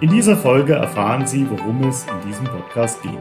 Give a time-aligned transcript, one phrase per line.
[0.00, 3.18] In dieser Folge erfahren Sie, worum es in diesem Podcast geht.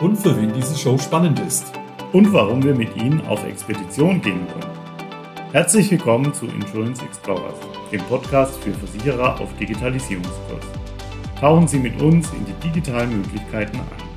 [0.00, 1.72] Und für wen diese Show spannend ist.
[2.12, 5.52] Und warum wir mit Ihnen auf Expedition gehen wollen.
[5.52, 7.54] Herzlich willkommen zu Insurance Explorers,
[7.92, 10.66] dem Podcast für Versicherer auf Digitalisierungskurs.
[11.38, 14.08] Tauchen Sie mit uns in die digitalen Möglichkeiten ein.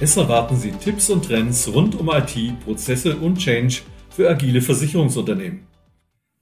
[0.00, 5.68] Es erwarten Sie Tipps und Trends rund um IT, Prozesse und Change für agile Versicherungsunternehmen.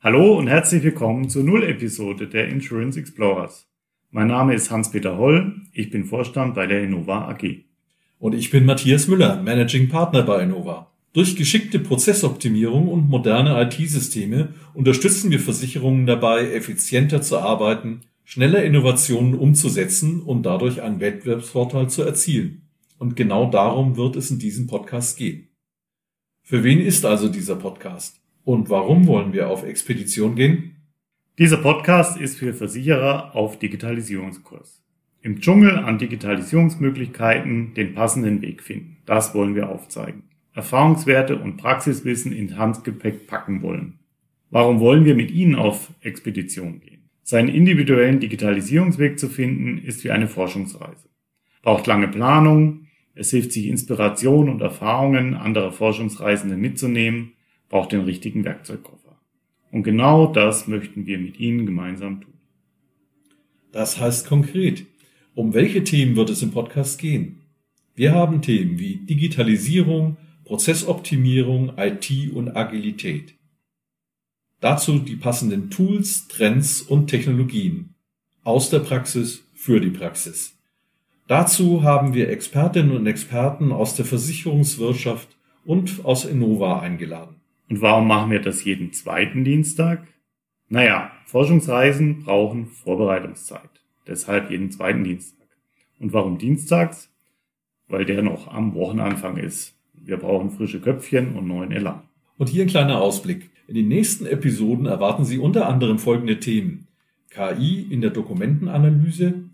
[0.03, 3.70] Hallo und herzlich willkommen zur Null-Episode der Insurance Explorers.
[4.13, 7.63] Mein Name ist Hans-Peter Holl, ich bin Vorstand bei der Innova AG.
[8.19, 10.91] Und ich bin Matthias Müller, Managing Partner bei Innova.
[11.13, 19.37] Durch geschickte Prozessoptimierung und moderne IT-Systeme unterstützen wir Versicherungen dabei, effizienter zu arbeiten, schneller Innovationen
[19.37, 22.63] umzusetzen und dadurch einen Wettbewerbsvorteil zu erzielen.
[22.99, 25.51] Und genau darum wird es in diesem Podcast gehen.
[26.43, 28.21] Für wen ist also dieser Podcast?
[28.43, 30.70] Und warum wollen wir auf Expedition gehen?
[31.41, 34.85] Dieser Podcast ist für Versicherer auf Digitalisierungskurs.
[35.23, 38.99] Im Dschungel an Digitalisierungsmöglichkeiten den passenden Weg finden.
[39.07, 40.25] Das wollen wir aufzeigen.
[40.53, 44.01] Erfahrungswerte und Praxiswissen in Handgepäck packen wollen.
[44.51, 47.09] Warum wollen wir mit Ihnen auf Expedition gehen?
[47.23, 51.09] Seinen individuellen Digitalisierungsweg zu finden, ist wie eine Forschungsreise.
[51.63, 57.33] Braucht lange Planung, es hilft sich Inspiration und Erfahrungen anderer Forschungsreisende mitzunehmen,
[57.71, 59.10] braucht den richtigen Werkzeugkoffer.
[59.71, 62.35] Und genau das möchten wir mit Ihnen gemeinsam tun.
[63.73, 64.87] Das heißt konkret,
[65.35, 67.41] um welche Themen wird es im Podcast gehen?
[67.95, 73.35] Wir haben Themen wie Digitalisierung, Prozessoptimierung, IT und Agilität.
[74.61, 77.95] Dazu die passenden Tools, Trends und Technologien
[78.43, 80.59] aus der Praxis für die Praxis.
[81.29, 85.29] Dazu haben wir Expertinnen und Experten aus der Versicherungswirtschaft
[85.65, 87.40] und aus Innova eingeladen.
[87.71, 90.07] Und warum machen wir das jeden zweiten Dienstag?
[90.69, 93.71] Naja, Forschungsreisen brauchen Vorbereitungszeit.
[94.09, 95.47] Deshalb jeden zweiten Dienstag.
[96.01, 97.11] Und warum dienstags?
[97.87, 99.77] Weil der noch am Wochenanfang ist.
[99.95, 102.03] Wir brauchen frische Köpfchen und neuen Elan.
[102.39, 103.51] Und hier ein kleiner Ausblick.
[103.69, 106.89] In den nächsten Episoden erwarten Sie unter anderem folgende Themen.
[107.31, 109.45] KI in der Dokumentenanalyse,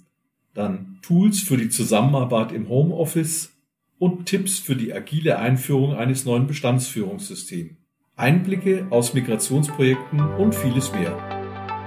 [0.54, 3.52] dann Tools für die Zusammenarbeit im Homeoffice
[3.98, 7.76] und Tipps für die agile Einführung eines neuen Bestandsführungssystems.
[8.18, 11.14] Einblicke aus Migrationsprojekten und vieles mehr.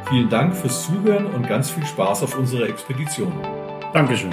[0.10, 3.34] Vielen Dank fürs Zuhören und ganz viel Spaß auf unserer Expedition.
[3.94, 4.30] Dankeschön.